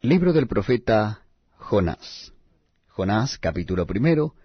Libro 0.00 0.32
del 0.32 0.46
profeta 0.46 1.22
Jonás. 1.56 2.32
Jonás, 2.86 3.36
capítulo 3.36 3.84
primero. 3.84 4.36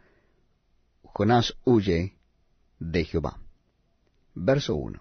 Jonás 1.04 1.54
huye 1.64 2.16
de 2.80 3.06
Jehová. 3.06 3.38
Verso 4.34 4.74
1. 4.74 5.00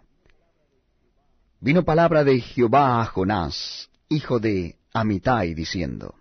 Vino 1.58 1.84
palabra 1.84 2.22
de 2.22 2.38
Jehová 2.38 3.00
a 3.00 3.06
Jonás, 3.06 3.88
hijo 4.10 4.40
de 4.40 4.76
Amitai, 4.92 5.54
diciendo, 5.54 6.16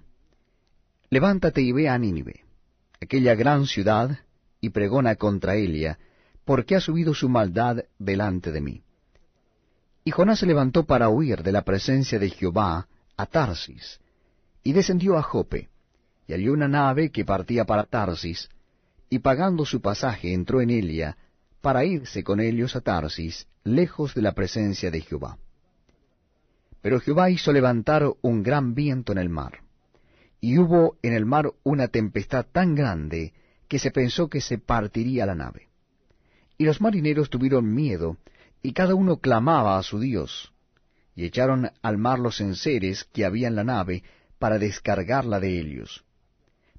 Levántate 1.10 1.62
y 1.62 1.74
ve 1.74 1.90
a 1.90 1.98
Nínive, 1.98 2.46
aquella 3.02 3.36
gran 3.36 3.66
ciudad, 3.66 4.18
y 4.62 4.70
pregona 4.70 5.18
contra 5.18 5.56
ella, 5.56 6.00
porque 6.46 6.78
ha 6.78 6.80
subido 6.80 7.14
su 7.14 7.28
maldad 7.28 7.84
delante 8.00 8.54
de 8.54 8.62
mí. 8.62 8.82
Y 10.06 10.12
Jonás 10.12 10.40
se 10.40 10.46
levantó 10.46 10.86
para 10.86 11.10
huir 11.10 11.44
de 11.44 11.52
la 11.52 11.64
presencia 11.64 12.18
de 12.18 12.30
Jehová 12.30 12.88
a 13.18 13.26
Tarsis, 13.26 14.00
y 14.64 14.74
descendió 14.74 15.18
a 15.18 15.22
Jope, 15.22 15.70
y 16.28 16.34
halló 16.34 16.54
una 16.54 16.68
nave 16.68 17.12
que 17.12 17.26
partía 17.26 17.66
para 17.66 17.86
Tarsis, 17.86 18.50
y 19.10 19.20
pagando 19.20 19.66
su 19.66 19.82
pasaje 19.82 20.34
entró 20.34 20.62
en 20.62 20.70
ella, 20.70 21.18
para 21.62 21.86
irse 21.86 22.24
con 22.24 22.40
ellos 22.40 22.76
a 22.76 22.82
Tarsis, 22.82 23.48
lejos 23.64 24.16
de 24.16 24.22
la 24.22 24.34
presencia 24.34 24.90
de 24.90 25.02
Jehová. 25.02 25.38
Pero 26.82 27.00
Jehová 27.00 27.30
hizo 27.30 27.52
levantar 27.52 28.04
un 28.22 28.42
gran 28.42 28.74
viento 28.74 29.12
en 29.12 29.18
el 29.18 29.30
mar, 29.30 29.60
y 30.40 30.58
hubo 30.58 30.98
en 31.04 31.14
el 31.14 31.26
mar 31.26 31.52
una 31.64 31.88
tempestad 31.88 32.46
tan 32.52 32.74
grande 32.74 33.34
que 33.68 33.80
se 33.80 33.92
pensó 33.92 34.30
que 34.30 34.42
se 34.42 34.58
partiría 34.58 35.26
la 35.26 35.36
nave. 35.36 35.70
Y 36.58 36.66
los 36.66 36.82
marineros 36.82 37.30
tuvieron 37.30 37.74
miedo, 37.74 38.18
y 38.64 38.74
cada 38.74 38.96
uno 38.96 39.18
clamaba 39.18 39.78
a 39.78 39.84
su 39.84 40.00
Dios, 40.00 40.52
y 41.16 41.26
echaron 41.26 41.72
al 41.82 41.98
mar 41.98 42.20
los 42.20 42.42
enseres 42.42 43.04
que 43.06 43.26
había 43.26 43.48
en 43.48 43.56
la 43.56 43.64
nave 43.64 44.04
para 44.42 44.58
descargarla 44.58 45.40
de 45.40 45.60
ellos. 45.60 46.04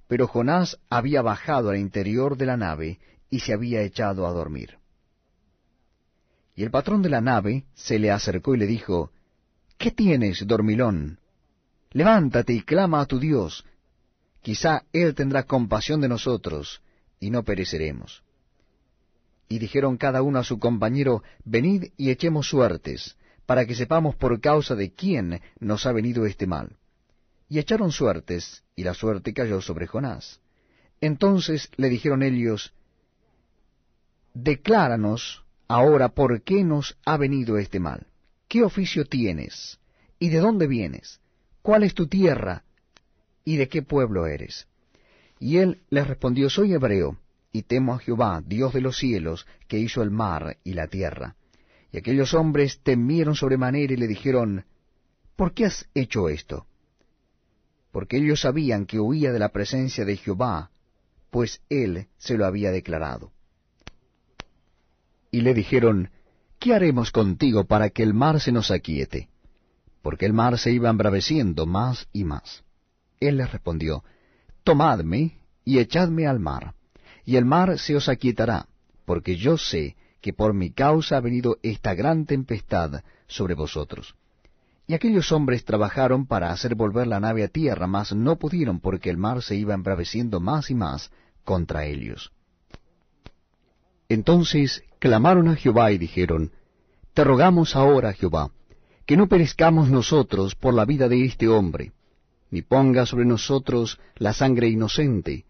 Pero 0.08 0.26
Jonás 0.26 0.80
había 0.90 1.22
bajado 1.22 1.70
al 1.70 1.76
interior 1.76 2.36
de 2.36 2.44
la 2.44 2.56
nave 2.56 2.98
y 3.30 3.38
se 3.38 3.52
había 3.52 3.82
echado 3.82 4.26
a 4.26 4.32
dormir. 4.32 4.78
Y 6.56 6.64
el 6.64 6.72
patrón 6.72 7.02
de 7.02 7.08
la 7.08 7.20
nave 7.20 7.66
se 7.74 8.00
le 8.00 8.10
acercó 8.10 8.56
y 8.56 8.58
le 8.58 8.66
dijo, 8.66 9.12
¿Qué 9.78 9.92
tienes, 9.92 10.44
dormilón? 10.44 11.20
Levántate 11.92 12.52
y 12.52 12.62
clama 12.62 13.00
a 13.00 13.06
tu 13.06 13.20
Dios. 13.20 13.64
Quizá 14.40 14.82
Él 14.92 15.14
tendrá 15.14 15.44
compasión 15.44 16.00
de 16.00 16.08
nosotros, 16.08 16.82
y 17.20 17.30
no 17.30 17.44
pereceremos. 17.44 18.24
Y 19.48 19.60
dijeron 19.60 19.98
cada 19.98 20.22
uno 20.22 20.40
a 20.40 20.44
su 20.44 20.58
compañero, 20.58 21.22
Venid 21.44 21.92
y 21.96 22.10
echemos 22.10 22.48
suertes, 22.48 23.16
para 23.46 23.66
que 23.66 23.76
sepamos 23.76 24.16
por 24.16 24.40
causa 24.40 24.74
de 24.74 24.92
quién 24.92 25.40
nos 25.60 25.86
ha 25.86 25.92
venido 25.92 26.26
este 26.26 26.48
mal. 26.48 26.76
Y 27.52 27.58
echaron 27.58 27.92
suertes, 27.92 28.64
y 28.74 28.82
la 28.82 28.94
suerte 28.94 29.34
cayó 29.34 29.60
sobre 29.60 29.86
Jonás. 29.86 30.40
Entonces 31.02 31.68
le 31.76 31.90
dijeron 31.90 32.22
ellos, 32.22 32.72
Decláranos 34.32 35.44
ahora 35.68 36.08
por 36.08 36.40
qué 36.44 36.64
nos 36.64 36.96
ha 37.04 37.18
venido 37.18 37.58
este 37.58 37.78
mal. 37.78 38.06
¿Qué 38.48 38.64
oficio 38.64 39.04
tienes? 39.04 39.78
¿Y 40.18 40.30
de 40.30 40.38
dónde 40.38 40.66
vienes? 40.66 41.20
¿Cuál 41.60 41.82
es 41.82 41.92
tu 41.92 42.06
tierra? 42.06 42.64
¿Y 43.44 43.58
de 43.58 43.68
qué 43.68 43.82
pueblo 43.82 44.26
eres? 44.26 44.66
Y 45.38 45.58
él 45.58 45.82
les 45.90 46.06
respondió, 46.06 46.48
Soy 46.48 46.72
hebreo, 46.72 47.18
y 47.52 47.64
temo 47.64 47.92
a 47.92 47.98
Jehová, 47.98 48.42
Dios 48.42 48.72
de 48.72 48.80
los 48.80 48.96
cielos, 48.96 49.46
que 49.68 49.78
hizo 49.78 50.02
el 50.02 50.10
mar 50.10 50.56
y 50.64 50.72
la 50.72 50.86
tierra. 50.86 51.36
Y 51.92 51.98
aquellos 51.98 52.32
hombres 52.32 52.80
temieron 52.82 53.34
sobremanera 53.34 53.92
y 53.92 53.98
le 53.98 54.06
dijeron, 54.06 54.64
¿Por 55.36 55.52
qué 55.52 55.66
has 55.66 55.86
hecho 55.92 56.30
esto? 56.30 56.66
Porque 57.92 58.16
ellos 58.16 58.40
sabían 58.40 58.86
que 58.86 58.98
huía 58.98 59.32
de 59.32 59.38
la 59.38 59.50
presencia 59.50 60.04
de 60.04 60.16
Jehová, 60.16 60.70
pues 61.30 61.60
él 61.68 62.08
se 62.18 62.36
lo 62.36 62.46
había 62.46 62.72
declarado. 62.72 63.30
Y 65.30 65.42
le 65.42 65.54
dijeron, 65.54 66.10
¿Qué 66.58 66.74
haremos 66.74 67.10
contigo 67.10 67.64
para 67.64 67.90
que 67.90 68.02
el 68.02 68.14
mar 68.14 68.40
se 68.40 68.50
nos 68.50 68.70
aquiete? 68.70 69.28
Porque 70.02 70.26
el 70.26 70.32
mar 70.32 70.58
se 70.58 70.72
iba 70.72 70.90
embraveciendo 70.90 71.66
más 71.66 72.08
y 72.12 72.24
más. 72.24 72.64
Él 73.20 73.36
les 73.36 73.52
respondió, 73.52 74.02
Tomadme 74.64 75.38
y 75.64 75.78
echadme 75.78 76.26
al 76.26 76.40
mar 76.40 76.74
y 77.24 77.36
el 77.36 77.44
mar 77.44 77.78
se 77.78 77.96
os 77.96 78.08
aquietará, 78.08 78.66
porque 79.04 79.36
yo 79.36 79.56
sé 79.56 79.96
que 80.20 80.32
por 80.32 80.54
mi 80.54 80.70
causa 80.70 81.16
ha 81.16 81.20
venido 81.20 81.58
esta 81.62 81.94
gran 81.94 82.26
tempestad 82.26 83.02
sobre 83.26 83.54
vosotros. 83.54 84.14
Y 84.86 84.94
aquellos 84.94 85.32
hombres 85.32 85.64
trabajaron 85.64 86.26
para 86.26 86.50
hacer 86.50 86.74
volver 86.74 87.06
la 87.06 87.20
nave 87.20 87.44
a 87.44 87.48
tierra, 87.48 87.86
mas 87.86 88.12
no 88.12 88.36
pudieron 88.36 88.80
porque 88.80 89.10
el 89.10 89.16
mar 89.16 89.42
se 89.42 89.54
iba 89.54 89.74
embraveciendo 89.74 90.40
más 90.40 90.70
y 90.70 90.74
más 90.74 91.10
contra 91.44 91.84
ellos. 91.84 92.32
Entonces 94.08 94.82
clamaron 94.98 95.48
a 95.48 95.56
Jehová 95.56 95.92
y 95.92 95.98
dijeron, 95.98 96.52
Te 97.14 97.24
rogamos 97.24 97.76
ahora, 97.76 98.12
Jehová, 98.12 98.50
que 99.06 99.16
no 99.16 99.28
perezcamos 99.28 99.88
nosotros 99.88 100.54
por 100.54 100.74
la 100.74 100.84
vida 100.84 101.08
de 101.08 101.24
este 101.24 101.48
hombre, 101.48 101.92
ni 102.50 102.62
ponga 102.62 103.06
sobre 103.06 103.24
nosotros 103.24 103.98
la 104.16 104.32
sangre 104.32 104.68
inocente, 104.68 105.44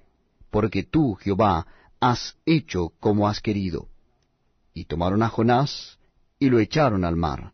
porque 0.50 0.84
tú, 0.84 1.14
Jehová, 1.14 1.66
has 2.00 2.36
hecho 2.46 2.92
como 3.00 3.28
has 3.28 3.40
querido. 3.40 3.88
Y 4.74 4.84
tomaron 4.84 5.22
a 5.22 5.28
Jonás 5.28 5.98
y 6.38 6.48
lo 6.48 6.58
echaron 6.58 7.04
al 7.04 7.16
mar, 7.16 7.52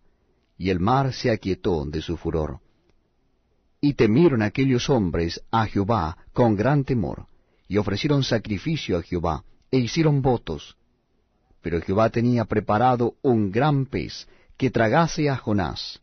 y 0.58 0.70
el 0.70 0.80
mar 0.80 1.12
se 1.14 1.30
aquietó 1.30 1.84
de 1.86 2.02
su 2.02 2.16
furor. 2.16 2.60
Y 3.80 3.94
temieron 3.94 4.42
aquellos 4.42 4.90
hombres 4.90 5.40
a 5.52 5.66
Jehová 5.66 6.18
con 6.32 6.56
gran 6.56 6.82
temor, 6.84 7.26
y 7.68 7.78
ofrecieron 7.78 8.24
sacrificio 8.24 8.98
a 8.98 9.02
Jehová, 9.02 9.44
e 9.70 9.78
hicieron 9.78 10.20
votos. 10.20 10.76
Pero 11.62 11.80
Jehová 11.80 12.10
tenía 12.10 12.44
preparado 12.44 13.14
un 13.22 13.52
gran 13.52 13.86
pez 13.86 14.26
que 14.56 14.70
tragase 14.70 15.30
a 15.30 15.36
Jonás. 15.36 16.00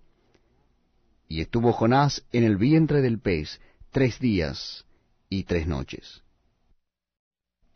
Y 1.27 1.41
estuvo 1.41 1.73
Jonás 1.73 2.23
en 2.31 2.45
el 2.45 2.55
vientre 2.55 3.01
del 3.01 3.19
pez 3.19 3.59
tres 3.91 4.19
días 4.19 4.85
y 5.29 5.43
tres 5.43 5.67
noches. 5.67 6.21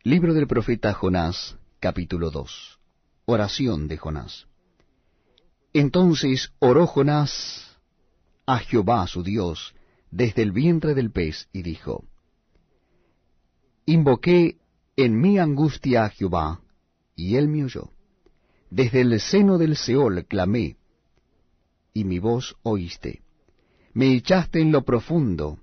Libro 0.02 0.32
del 0.32 0.46
profeta 0.46 0.94
Jonás, 0.94 1.58
capítulo 1.78 2.30
2. 2.30 2.78
Oración 3.26 3.86
de 3.86 3.98
Jonás. 3.98 4.49
Entonces 5.72 6.52
oró 6.58 6.86
Jonás 6.86 7.78
a 8.46 8.58
Jehová 8.58 9.06
su 9.06 9.22
Dios 9.22 9.74
desde 10.10 10.42
el 10.42 10.52
vientre 10.52 10.94
del 10.94 11.10
pez 11.10 11.48
y 11.52 11.62
dijo, 11.62 12.04
Invoqué 13.86 14.56
en 14.96 15.20
mi 15.20 15.38
angustia 15.38 16.04
a 16.04 16.10
Jehová, 16.10 16.60
y 17.14 17.36
él 17.36 17.48
me 17.48 17.64
oyó. 17.64 17.90
Desde 18.70 19.00
el 19.00 19.20
seno 19.20 19.58
del 19.58 19.76
Seol 19.76 20.26
clamé, 20.26 20.76
y 21.92 22.04
mi 22.04 22.18
voz 22.18 22.56
oíste. 22.62 23.22
Me 23.92 24.14
echaste 24.14 24.60
en 24.60 24.70
lo 24.70 24.84
profundo, 24.84 25.58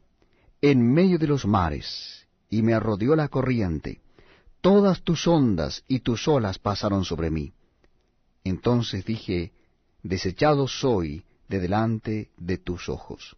en 0.61 0.81
medio 0.93 1.17
de 1.17 1.27
los 1.27 1.45
mares, 1.45 2.27
y 2.49 2.61
me 2.61 2.77
rodeó 2.79 3.15
la 3.15 3.27
corriente 3.27 4.01
todas 4.61 5.01
tus 5.01 5.27
ondas 5.27 5.85
y 5.87 5.99
tus 5.99 6.27
olas 6.27 6.59
pasaron 6.59 7.05
sobre 7.05 7.29
mí. 7.29 7.53
Entonces 8.43 9.05
dije, 9.05 9.53
desechado 10.07 10.67
soy 10.67 11.23
de 11.47 11.59
delante 11.59 12.31
de 12.37 12.57
tus 12.57 12.89
ojos. 12.89 13.37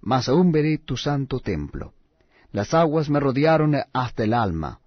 Mas 0.00 0.28
aún 0.28 0.52
veré 0.52 0.78
tu 0.78 0.96
santo 0.96 1.40
templo. 1.40 1.94
Las 2.52 2.74
aguas 2.74 3.10
me 3.10 3.20
rodearon 3.20 3.76
hasta 3.92 4.24
el 4.24 4.34
alma. 4.34 4.80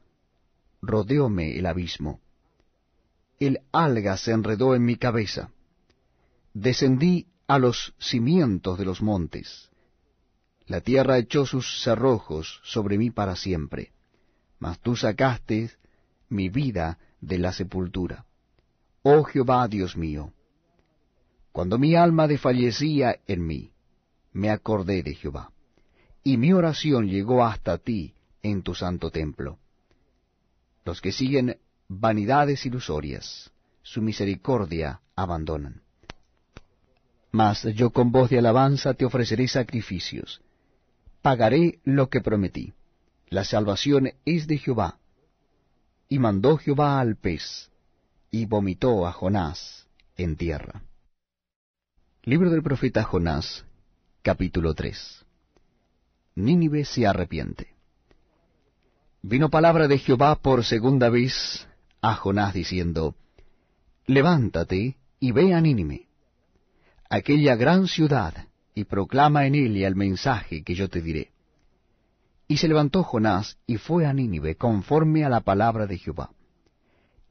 Rodeóme 0.81 1.57
el 1.57 1.65
abismo. 1.65 2.19
El 3.39 3.61
alga 3.71 4.17
se 4.17 4.31
enredó 4.31 4.75
en 4.75 4.83
mi 4.83 4.95
cabeza. 4.95 5.51
Descendí 6.53 7.27
a 7.47 7.59
los 7.59 7.93
cimientos 7.99 8.77
de 8.77 8.85
los 8.85 9.01
montes. 9.01 9.69
La 10.65 10.81
tierra 10.81 11.17
echó 11.17 11.45
sus 11.45 11.83
cerrojos 11.83 12.61
sobre 12.63 12.97
mí 12.97 13.11
para 13.11 13.35
siempre 13.35 13.93
mas 14.63 14.79
tú 14.79 14.95
sacaste 14.95 15.71
mi 16.29 16.47
vida 16.47 16.97
de 17.19 17.37
la 17.37 17.51
sepultura. 17.51 18.25
Oh 19.01 19.25
Jehová 19.25 19.67
Dios 19.67 19.97
mío, 19.97 20.31
cuando 21.53 21.79
mi 21.79 21.95
alma 21.95 22.27
desfallecía 22.27 23.21
en 23.25 23.47
mí, 23.47 23.71
me 24.33 24.49
acordé 24.49 25.03
de 25.03 25.15
Jehová, 25.15 25.53
y 26.21 26.35
mi 26.35 26.51
oración 26.51 27.07
llegó 27.07 27.45
hasta 27.45 27.77
ti 27.77 28.13
en 28.41 28.61
tu 28.61 28.75
santo 28.75 29.09
templo. 29.09 29.57
Los 30.83 30.99
que 30.99 31.13
siguen 31.13 31.57
vanidades 31.87 32.65
ilusorias, 32.65 33.49
su 33.81 34.01
misericordia 34.01 34.99
abandonan. 35.15 35.81
Mas 37.31 37.63
yo 37.73 37.91
con 37.91 38.11
voz 38.11 38.29
de 38.29 38.39
alabanza 38.39 38.93
te 38.93 39.05
ofreceré 39.05 39.47
sacrificios, 39.47 40.41
pagaré 41.21 41.79
lo 41.85 42.09
que 42.09 42.19
prometí 42.19 42.73
la 43.33 43.43
salvación 43.43 44.11
es 44.25 44.45
de 44.45 44.59
Jehová. 44.59 44.99
Y 46.07 46.19
mandó 46.19 46.57
Jehová 46.57 46.99
al 46.99 47.15
pez, 47.15 47.71
y 48.29 48.45
vomitó 48.45 49.07
a 49.07 49.11
Jonás 49.11 49.87
en 50.15 50.35
tierra. 50.35 50.83
Libro 52.25 52.49
del 52.49 52.63
profeta 52.63 53.03
Jonás, 53.03 53.65
capítulo 54.21 54.73
3. 54.73 55.25
Nínive 56.35 56.85
se 56.85 57.05
arrepiente. 57.05 57.75
Vino 59.21 59.49
palabra 59.49 59.89
de 59.89 59.97
Jehová 59.97 60.35
por 60.35 60.63
segunda 60.63 61.09
vez 61.09 61.67
a 62.01 62.15
Jonás 62.15 62.53
diciendo, 62.53 63.15
Levántate 64.05 64.95
y 65.19 65.31
ve 65.33 65.53
a 65.53 65.59
Nínive, 65.59 66.07
aquella 67.09 67.57
gran 67.57 67.87
ciudad, 67.87 68.47
y 68.73 68.85
proclama 68.85 69.45
en 69.45 69.55
ella 69.55 69.89
el 69.89 69.97
mensaje 69.97 70.63
que 70.63 70.75
yo 70.75 70.87
te 70.87 71.01
diré. 71.01 71.33
Y 72.47 72.55
se 72.55 72.69
levantó 72.69 73.03
Jonás 73.03 73.57
y 73.67 73.75
fue 73.75 74.05
a 74.05 74.13
Nínive 74.13 74.55
conforme 74.55 75.25
a 75.25 75.29
la 75.29 75.41
palabra 75.41 75.87
de 75.87 75.97
Jehová. 75.97 76.29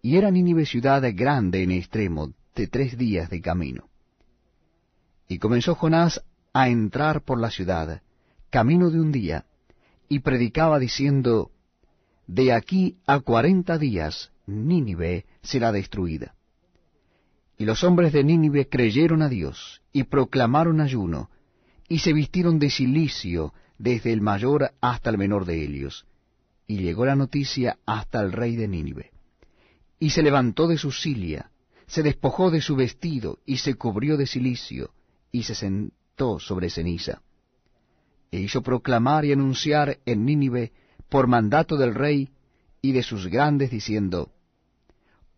Y 0.03 0.19
era 0.19 0.31
Nínive 0.31 0.67
ciudad 0.67 1.03
grande 1.15 1.63
en 1.63 1.71
extremo, 1.71 2.35
de 2.55 2.67
tres 2.67 2.99
días 2.99 3.31
de 3.31 3.41
camino. 3.41 3.89
Y 5.29 5.39
comenzó 5.39 5.75
Jonás 5.75 6.23
a 6.53 6.69
entrar 6.69 7.23
por 7.23 7.41
la 7.41 7.51
ciudad, 7.51 8.03
camino 8.51 8.91
de 8.91 9.01
un 9.01 9.13
día, 9.13 9.47
y 10.09 10.21
predicaba 10.21 10.79
diciendo, 10.79 11.51
De 12.27 12.53
aquí 12.53 12.99
a 13.07 13.21
cuarenta 13.21 13.79
días 13.79 14.33
Nínive 14.47 15.25
será 15.43 15.73
destruida. 15.73 16.35
Y 17.57 17.65
los 17.65 17.85
hombres 17.85 18.13
de 18.13 18.25
Nínive 18.25 18.69
creyeron 18.69 19.23
a 19.23 19.29
Dios, 19.29 19.83
y 19.93 20.05
proclamaron 20.05 20.81
ayuno, 20.81 21.31
y 21.89 22.01
se 22.01 22.13
vistieron 22.13 22.59
de 22.59 22.71
silicio 22.71 23.55
desde 23.79 24.13
el 24.13 24.21
mayor 24.21 24.73
hasta 24.81 25.11
el 25.11 25.19
menor 25.19 25.45
de 25.45 25.63
ellos. 25.63 26.07
Y 26.67 26.79
llegó 26.79 27.05
la 27.05 27.17
noticia 27.17 27.79
hasta 27.87 28.21
el 28.21 28.33
rey 28.33 28.57
de 28.57 28.69
Nínive. 28.69 29.11
Y 29.99 30.11
se 30.11 30.23
levantó 30.23 30.67
de 30.67 30.79
su 30.79 30.91
cilia, 30.91 31.51
se 31.87 32.03
despojó 32.03 32.51
de 32.51 32.61
su 32.61 32.77
vestido, 32.77 33.39
y 33.45 33.59
se 33.59 33.75
cubrió 33.75 34.17
de 34.17 34.27
silicio, 34.27 34.93
y 35.33 35.43
se 35.43 35.55
sentó 35.55 36.39
sobre 36.39 36.71
ceniza. 36.71 37.23
E 38.31 38.39
hizo 38.39 38.63
proclamar 38.63 39.25
y 39.25 39.33
anunciar 39.33 39.99
en 40.07 40.25
Nínive, 40.25 40.73
por 41.09 41.27
mandato 41.27 41.77
del 41.77 41.95
rey 41.95 42.31
y 42.81 42.93
de 42.93 43.03
sus 43.03 43.27
grandes, 43.27 43.71
diciendo, 43.71 44.31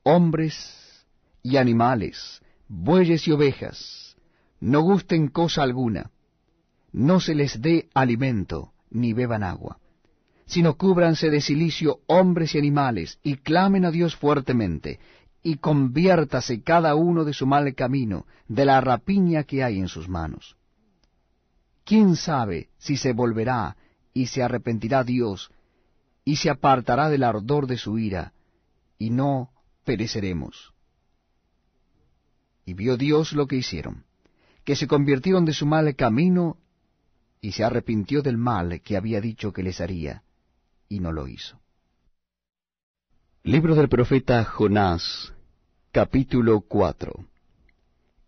Hombres 0.02 1.06
y 1.42 1.56
animales, 1.56 2.42
bueyes 2.68 3.26
y 3.26 3.32
ovejas, 3.32 4.16
no 4.60 4.82
gusten 4.82 5.28
cosa 5.28 5.62
alguna, 5.62 6.10
no 6.92 7.20
se 7.20 7.34
les 7.34 7.60
dé 7.60 7.88
alimento, 7.94 8.72
ni 8.90 9.12
beban 9.12 9.42
agua, 9.42 9.78
sino 10.46 10.76
cúbranse 10.76 11.30
de 11.30 11.40
silicio 11.40 12.00
hombres 12.06 12.54
y 12.54 12.58
animales, 12.58 13.18
y 13.22 13.36
clamen 13.36 13.84
a 13.84 13.90
Dios 13.90 14.14
fuertemente, 14.14 15.00
y 15.46 15.58
conviértase 15.58 16.62
cada 16.62 16.94
uno 16.94 17.22
de 17.22 17.34
su 17.34 17.46
mal 17.46 17.74
camino, 17.74 18.26
de 18.48 18.64
la 18.64 18.80
rapiña 18.80 19.44
que 19.44 19.62
hay 19.62 19.78
en 19.78 19.88
sus 19.88 20.08
manos. 20.08 20.56
¿Quién 21.84 22.16
sabe 22.16 22.70
si 22.78 22.96
se 22.96 23.12
volverá 23.12 23.76
y 24.14 24.26
se 24.26 24.42
arrepentirá 24.42 25.04
Dios, 25.04 25.50
y 26.24 26.36
se 26.36 26.48
apartará 26.48 27.10
del 27.10 27.22
ardor 27.22 27.66
de 27.66 27.76
su 27.76 27.98
ira, 27.98 28.32
y 28.98 29.10
no 29.10 29.50
pereceremos? 29.84 30.72
Y 32.64 32.72
vio 32.72 32.96
Dios 32.96 33.34
lo 33.34 33.46
que 33.46 33.56
hicieron, 33.56 34.06
que 34.64 34.74
se 34.76 34.86
convirtieron 34.86 35.44
de 35.44 35.52
su 35.52 35.66
mal 35.66 35.94
camino, 35.94 36.56
y 37.42 37.52
se 37.52 37.64
arrepintió 37.64 38.22
del 38.22 38.38
mal 38.38 38.80
que 38.80 38.96
había 38.96 39.20
dicho 39.20 39.52
que 39.52 39.62
les 39.62 39.82
haría, 39.82 40.22
y 40.88 41.00
no 41.00 41.12
lo 41.12 41.28
hizo. 41.28 41.60
Libro 43.42 43.74
del 43.74 43.90
profeta 43.90 44.42
Jonás 44.42 45.33
Capítulo 45.94 46.62
4 46.62 47.24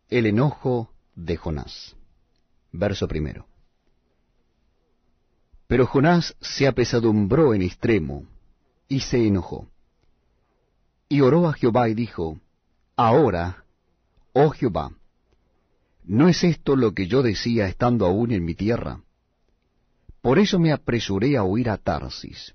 El 0.09 0.27
enojo 0.27 0.93
de 1.17 1.37
Jonás 1.37 1.97
Verso 2.71 3.09
primero 3.09 3.49
Pero 5.67 5.85
Jonás 5.85 6.37
se 6.41 6.69
apesadumbró 6.69 7.55
en 7.55 7.63
extremo, 7.63 8.25
y 8.87 9.01
se 9.01 9.27
enojó. 9.27 9.69
Y 11.09 11.23
oró 11.23 11.49
a 11.49 11.55
Jehová 11.55 11.89
y 11.89 11.95
dijo, 11.95 12.39
Ahora, 12.95 13.65
oh 14.33 14.51
Jehová, 14.51 14.93
¿no 16.05 16.29
es 16.29 16.45
esto 16.45 16.77
lo 16.77 16.95
que 16.95 17.09
yo 17.09 17.25
decía 17.25 17.67
estando 17.67 18.07
aún 18.07 18.31
en 18.31 18.45
mi 18.45 18.55
tierra? 18.55 19.03
Por 20.23 20.39
eso 20.39 20.61
me 20.61 20.71
apresuré 20.71 21.37
a 21.37 21.43
huir 21.43 21.69
a 21.69 21.79
Tarsis, 21.79 22.55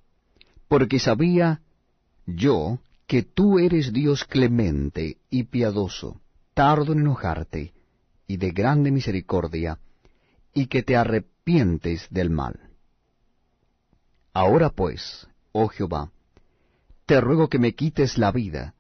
porque 0.70 1.00
sabía 1.00 1.60
yo 2.26 2.80
que 3.12 3.24
tú 3.24 3.60
eres 3.60 3.92
Dios 3.92 4.24
clemente 4.24 5.18
y 5.30 5.44
piadoso, 5.44 6.22
tardo 6.54 6.94
en 6.94 7.00
enojarte, 7.00 7.74
y 8.26 8.38
de 8.38 8.52
grande 8.52 8.90
misericordia, 8.90 9.80
y 10.54 10.68
que 10.68 10.82
te 10.82 10.96
arrepientes 10.96 12.08
del 12.10 12.30
mal. 12.30 12.70
Ahora 14.32 14.70
pues, 14.70 15.28
oh 15.52 15.68
Jehová, 15.68 16.14
te 17.06 17.20
ruego 17.20 17.50
que 17.50 17.60
me 17.60 17.76
quites 17.76 18.18
la 18.18 18.32
vida, 18.32 18.76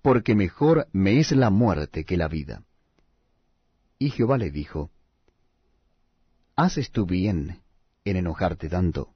porque 0.00 0.34
mejor 0.34 0.88
me 0.92 1.20
es 1.20 1.32
la 1.32 1.50
muerte 1.50 2.06
que 2.06 2.16
la 2.16 2.28
vida. 2.28 2.62
Y 3.98 4.08
Jehová 4.08 4.38
le 4.38 4.50
dijo, 4.50 4.90
¿Haces 6.56 6.90
tú 6.92 7.04
bien 7.04 7.60
en 8.06 8.16
enojarte 8.16 8.70
tanto? 8.70 9.12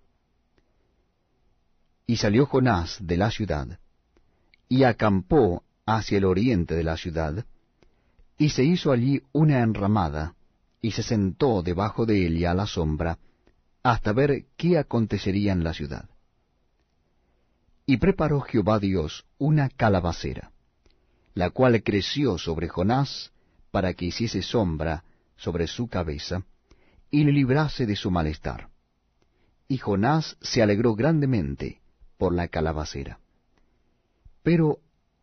Y 2.06 2.16
salió 2.18 2.44
Jonás 2.44 2.98
de 3.00 3.16
la 3.16 3.30
ciudad, 3.30 3.80
y 4.70 4.84
acampó 4.84 5.64
hacia 5.84 6.18
el 6.18 6.24
oriente 6.24 6.76
de 6.76 6.84
la 6.84 6.96
ciudad, 6.96 7.44
y 8.38 8.50
se 8.50 8.62
hizo 8.62 8.92
allí 8.92 9.20
una 9.32 9.62
enramada, 9.62 10.36
y 10.80 10.92
se 10.92 11.02
sentó 11.02 11.62
debajo 11.62 12.06
de 12.06 12.24
ella 12.24 12.52
a 12.52 12.54
la 12.54 12.66
sombra, 12.66 13.18
hasta 13.82 14.12
ver 14.12 14.46
qué 14.56 14.78
acontecería 14.78 15.52
en 15.52 15.64
la 15.64 15.74
ciudad. 15.74 16.08
Y 17.84 17.96
preparó 17.96 18.40
Jehová 18.42 18.78
Dios 18.78 19.26
una 19.38 19.68
calabacera, 19.68 20.52
la 21.34 21.50
cual 21.50 21.82
creció 21.82 22.38
sobre 22.38 22.68
Jonás, 22.68 23.32
para 23.72 23.94
que 23.94 24.06
hiciese 24.06 24.40
sombra 24.40 25.02
sobre 25.36 25.66
su 25.66 25.88
cabeza, 25.88 26.44
y 27.10 27.24
le 27.24 27.32
librase 27.32 27.86
de 27.86 27.96
su 27.96 28.12
malestar. 28.12 28.68
Y 29.66 29.78
Jonás 29.78 30.36
se 30.40 30.62
alegró 30.62 30.94
grandemente 30.94 31.80
por 32.18 32.32
la 32.32 32.46
calabacera. 32.46 33.19
Pero 34.42 34.78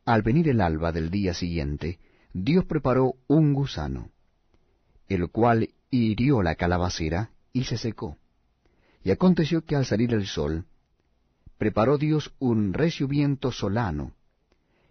al 0.05 0.21
venir 0.21 0.47
el 0.49 0.61
alba 0.61 0.91
del 0.91 1.09
día 1.09 1.33
siguiente, 1.33 1.99
Dios 2.33 2.65
preparó 2.65 3.15
un 3.27 3.53
gusano, 3.53 4.11
el 5.07 5.29
cual 5.29 5.69
hirió 5.89 6.43
la 6.43 6.55
calabacera 6.55 7.31
y 7.51 7.63
se 7.65 7.77
secó. 7.77 8.17
Y 9.03 9.11
aconteció 9.11 9.63
que 9.65 9.75
al 9.75 9.85
salir 9.85 10.13
el 10.13 10.27
sol, 10.27 10.65
preparó 11.57 11.97
Dios 11.97 12.33
un 12.39 12.73
recio 12.73 13.07
viento 13.07 13.51
solano, 13.51 14.13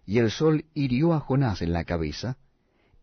y 0.05 0.19
el 0.19 0.31
sol 0.31 0.65
hirió 0.73 1.13
a 1.13 1.19
Jonás 1.19 1.61
en 1.61 1.73
la 1.73 1.83
cabeza, 1.83 2.37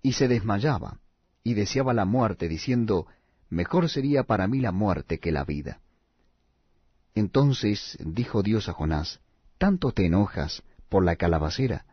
y 0.03 0.13
se 0.13 0.29
desmayaba, 0.29 1.01
y 1.43 1.55
deseaba 1.55 1.95
la 1.95 2.05
muerte, 2.05 2.49
diciendo, 2.49 3.07
Mejor 3.49 3.89
sería 3.89 4.25
para 4.25 4.49
mí 4.49 4.61
la 4.61 4.73
muerte 4.73 5.19
que 5.19 5.33
la 5.33 5.45
vida. 5.45 5.81
Entonces 7.15 7.97
dijo 8.05 8.43
Dios 8.43 8.69
a 8.69 8.73
Jonás, 8.73 9.21
¿Tanto 9.59 9.93
te 9.93 10.07
enojas 10.07 10.63
por 10.95 11.05
la 11.05 11.17
calabacera? 11.17 11.87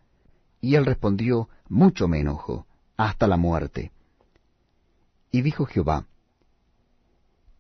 Y 0.62 0.76
él 0.76 0.86
respondió, 0.86 1.50
Mucho 1.68 2.08
me 2.08 2.20
enojo, 2.20 2.68
hasta 2.98 3.26
la 3.26 3.36
muerte. 3.36 3.92
Y 5.32 5.42
dijo 5.42 5.66
Jehová, 5.66 6.06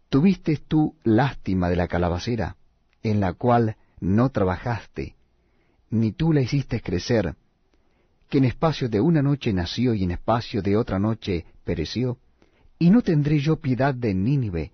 ¿Tuviste 0.10 0.56
tú 0.68 0.94
lástima 1.04 1.68
de 1.72 1.78
la 1.78 1.88
calabacera, 1.88 2.58
en 3.02 3.22
la 3.22 3.34
cual 3.34 3.76
no 4.00 4.30
trabajaste, 4.30 5.16
ni 5.90 6.12
tú 6.12 6.32
la 6.32 6.42
hiciste 6.42 6.80
crecer, 6.80 7.34
que 8.30 8.38
en 8.38 8.46
espacio 8.46 8.88
de 8.88 9.02
una 9.02 9.24
noche 9.24 9.52
nació 9.52 9.96
y 9.96 10.04
en 10.04 10.12
espacio 10.12 10.62
de 10.62 10.78
otra 10.78 11.00
noche 11.00 11.46
pereció? 11.64 12.20
¿Y 12.78 12.92
no 12.92 13.02
tendré 13.02 13.40
yo 13.40 13.56
piedad 13.56 13.96
de 13.96 14.14
Nínive, 14.14 14.74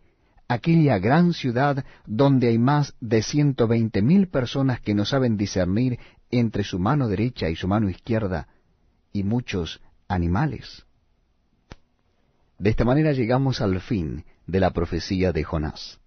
aquella 0.50 0.98
gran 1.00 1.32
ciudad 1.32 1.86
donde 2.06 2.50
hay 2.50 2.58
más 2.58 2.94
de 3.00 3.22
ciento 3.22 3.68
veinte 3.68 4.02
mil 4.02 4.28
personas 4.28 4.82
que 4.82 4.94
no 4.94 5.06
saben 5.06 5.38
discernir 5.38 5.98
entre 6.32 6.64
su 6.64 6.80
mano 6.80 7.08
derecha 7.08 7.50
y 7.50 7.56
su 7.56 7.68
mano 7.68 7.90
izquierda, 7.90 8.48
y 9.14 9.24
muchos 9.24 9.82
animales. 10.08 10.86
De 12.60 12.70
esta 12.70 12.86
manera 12.86 13.12
llegamos 13.12 13.62
al 13.62 13.80
fin 13.82 14.26
de 14.46 14.60
la 14.60 14.72
profecía 14.72 15.32
de 15.32 15.44
Jonás. 15.44 16.00